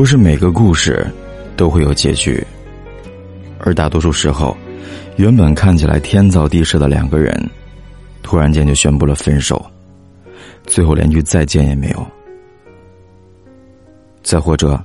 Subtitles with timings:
[0.00, 1.06] 不是每个故事
[1.58, 2.42] 都会有结局，
[3.58, 4.56] 而大多数时候，
[5.16, 7.38] 原本看起来天造地设的两个人，
[8.22, 9.62] 突然间就宣布了分手，
[10.64, 12.06] 最后连句再见也没有。
[14.22, 14.82] 再或者，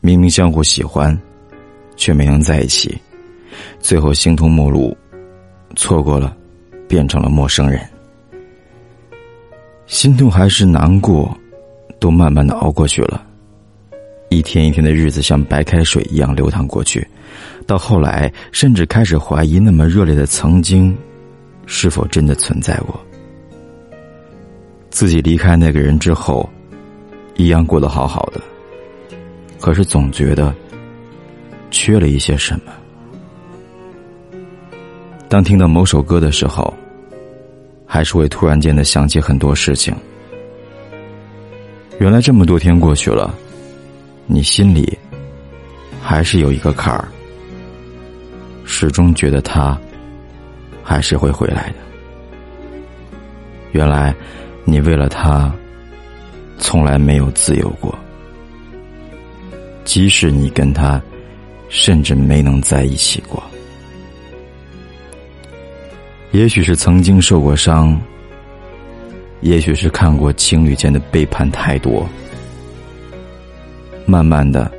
[0.00, 1.20] 明明相互喜欢，
[1.96, 2.96] 却没能在一起，
[3.80, 4.96] 最后形同陌路，
[5.74, 6.36] 错过了，
[6.86, 7.80] 变成了陌生人。
[9.86, 11.36] 心痛还是难过，
[11.98, 13.25] 都慢慢的熬过去了。
[14.28, 17.06] 一天一天的日子像白开水一样流淌过去，
[17.66, 20.96] 到后来甚至开始怀疑，那么热烈的曾经，
[21.66, 23.00] 是否真的存在过？
[24.90, 26.48] 自己离开那个人之后，
[27.36, 28.40] 一样过得好好的，
[29.60, 30.54] 可是总觉得
[31.70, 32.72] 缺了一些什么。
[35.28, 36.72] 当听到某首歌的时候，
[37.86, 39.94] 还是会突然间的想起很多事情。
[41.98, 43.32] 原来这么多天过去了。
[44.26, 44.98] 你心里
[46.02, 47.08] 还是有一个坎儿，
[48.64, 49.78] 始终觉得他
[50.82, 51.76] 还是会回来的。
[53.72, 54.14] 原来
[54.64, 55.52] 你为了他
[56.58, 57.96] 从来没有自由过，
[59.84, 61.00] 即使你跟他
[61.68, 63.42] 甚至没能在一起过。
[66.32, 67.98] 也许是曾经受过伤，
[69.40, 72.08] 也许是看过情侣间的背叛太多。
[74.06, 74.70] 慢慢的，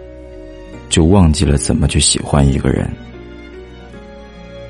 [0.89, 2.89] 就忘记了怎么去喜欢一个人，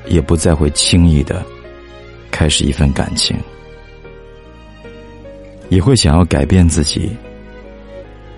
[0.08, 1.44] 也不再会轻易的
[2.30, 3.36] 开始一份感情，
[5.68, 7.08] 也会想要改变自己，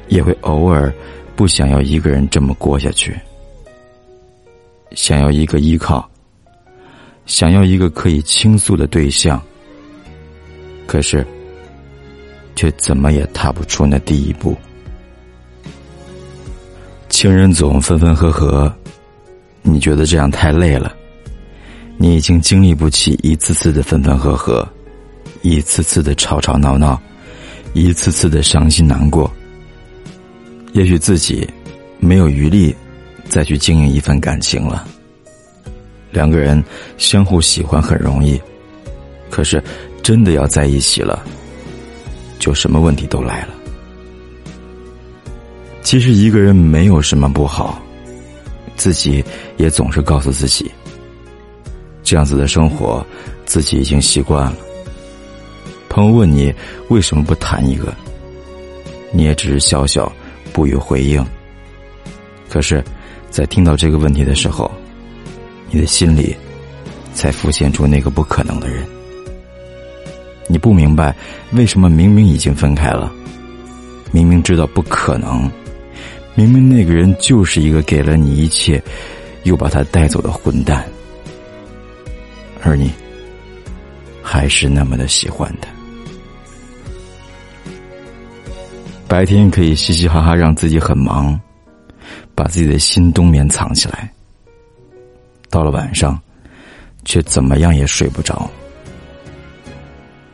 [0.09, 0.93] 也会偶尔
[1.35, 3.19] 不想要一个人这么过下去，
[4.93, 6.07] 想要一个依靠，
[7.25, 9.41] 想要一个可以倾诉的对象，
[10.87, 11.27] 可是，
[12.55, 14.55] 却怎么也踏不出那第一步。
[17.21, 18.75] 情人总分分合合，
[19.61, 20.97] 你觉得这样太累了？
[21.99, 24.67] 你已经经历不起一次次的分分合合，
[25.43, 26.99] 一次次的吵吵闹闹，
[27.75, 29.31] 一次次的伤心难过。
[30.73, 31.47] 也许自己
[31.99, 32.75] 没有余力
[33.29, 34.89] 再去经营一份感情了。
[36.11, 36.65] 两个人
[36.97, 38.41] 相互喜欢很容易，
[39.29, 39.63] 可是
[40.03, 41.23] 真的要在一起了，
[42.39, 43.60] 就什么问题都来了。
[45.91, 47.83] 其实一个人没有什么不好，
[48.77, 49.25] 自己
[49.57, 50.71] 也总是告诉自己，
[52.05, 53.05] 这样子的生活
[53.45, 54.57] 自己已经习惯了。
[55.89, 56.55] 朋友问你
[56.91, 57.93] 为什么不谈一个，
[59.11, 60.13] 你也只是笑笑，
[60.53, 61.27] 不予回应。
[62.49, 62.85] 可是，
[63.29, 64.71] 在听到这个问题的时候，
[65.73, 66.37] 你的心里
[67.15, 68.87] 才浮现出那个不可能的人。
[70.47, 71.13] 你不明白
[71.51, 73.13] 为什么明明已经分开了，
[74.13, 75.51] 明明知道不可能。
[76.41, 78.83] 明明那个人就是一个给了你一切，
[79.43, 80.89] 又把他带走的混蛋，
[82.63, 82.91] 而你
[84.23, 85.69] 还是那么的喜欢他。
[89.07, 91.39] 白天可以嘻嘻哈哈让自己很忙，
[92.35, 94.11] 把自己的心冬眠藏起来。
[95.51, 96.19] 到了晚上，
[97.05, 98.51] 却怎么样也睡不着。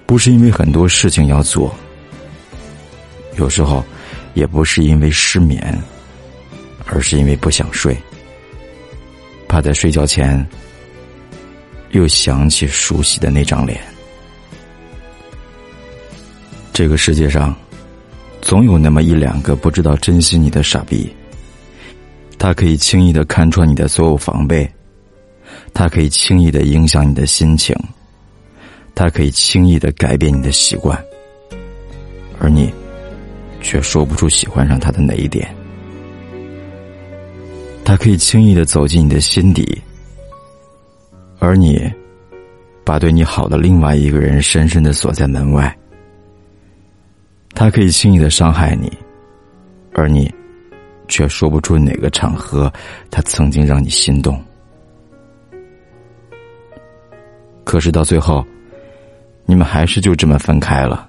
[0.06, 1.74] 不是因为很多事情要做，
[3.38, 3.84] 有时候。
[4.34, 5.82] 也不是因为失眠，
[6.86, 7.96] 而是因为不想睡，
[9.48, 10.46] 怕在睡觉前
[11.90, 13.80] 又想起熟悉的那张脸。
[16.72, 17.54] 这个世界上，
[18.40, 21.10] 总有那么一两个不知道珍惜你的傻逼，
[22.38, 24.70] 他可以轻易的看穿你的所有防备，
[25.74, 27.74] 他可以轻易的影响你的心情，
[28.94, 31.02] 他可以轻易的改变你的习惯，
[32.38, 32.72] 而你。
[33.62, 35.55] 却说不出喜欢上他的哪一点。
[37.86, 39.80] 他可以轻易的走进你的心底，
[41.38, 41.80] 而你，
[42.84, 45.72] 把对你好的另外一个人深深的锁在门外。
[47.54, 48.92] 他可以轻易的伤害你，
[49.94, 50.28] 而你，
[51.06, 52.70] 却说不出哪个场合
[53.08, 54.36] 他曾经让你心动。
[57.62, 58.44] 可是到最后，
[59.44, 61.08] 你们还是就这么分开了。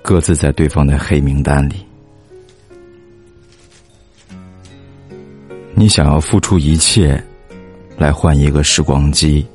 [0.00, 1.86] 各自在对方的黑名单里，
[5.84, 7.22] 你想要付出一切，
[7.98, 9.46] 来换一个时光机，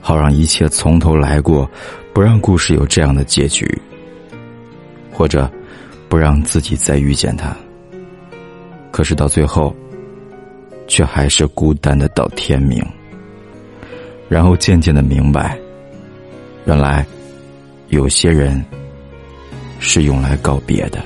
[0.00, 1.70] 好让一切从头来过，
[2.12, 3.64] 不让故事有这样的结局，
[5.12, 5.48] 或者
[6.08, 7.56] 不让自己再遇见他。
[8.90, 9.72] 可是到最后，
[10.88, 12.84] 却还是孤单的到天明，
[14.28, 15.56] 然后渐渐的明白，
[16.64, 17.06] 原来。
[17.90, 18.60] 有些人
[19.78, 21.00] 是用来告别的，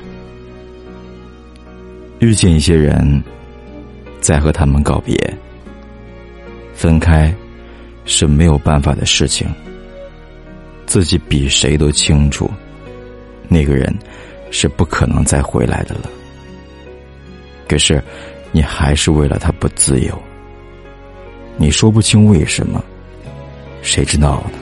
[2.21, 3.23] 遇见一些人，
[4.21, 5.17] 再和他们告别。
[6.75, 7.35] 分开
[8.05, 9.47] 是没有办法的事情。
[10.87, 12.51] 自己比谁都清楚，
[13.49, 13.95] 那个人
[14.51, 16.11] 是不可能再回来的了。
[17.69, 18.03] 可是，
[18.51, 20.23] 你还是为了他不自由。
[21.57, 22.83] 你说不清为什么，
[23.83, 24.59] 谁知道呢？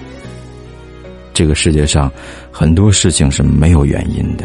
[1.32, 2.12] 这个世界上
[2.52, 4.44] 很多事情是没有原因的，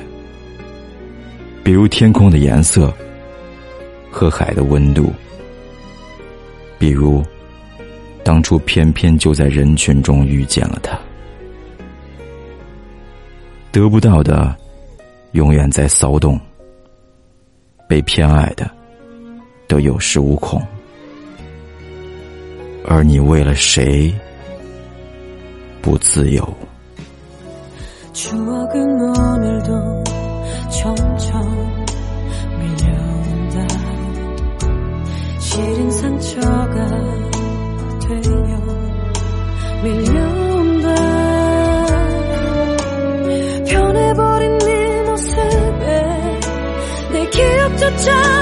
[1.63, 2.94] 比如天空的颜色
[4.13, 5.12] 和海的温度，
[6.77, 7.24] 比如
[8.24, 10.95] 当初偏偏就在人群中遇见了他。
[13.71, 14.56] 得不到的
[15.31, 16.39] 永远在骚动，
[17.89, 18.69] 被偏爱的
[19.68, 20.62] 都有恃无恐，
[22.86, 24.13] 而你为了谁
[25.81, 26.48] 不自由？
[36.23, 36.87] 상처가
[37.99, 38.63] 되어
[39.83, 40.95] 밀려온다.
[43.67, 46.39] 변해버린 네 모습에
[47.11, 48.32] 내 기억조차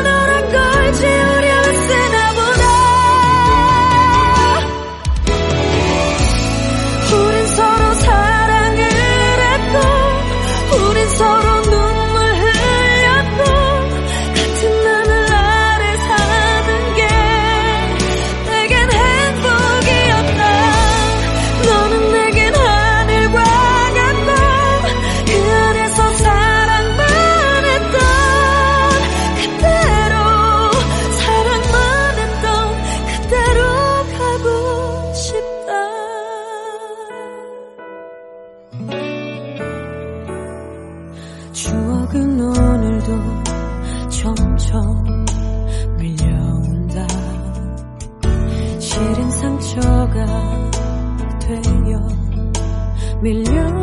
[53.21, 53.80] Millones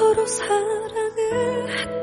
[0.00, 1.99] 서로 사랑을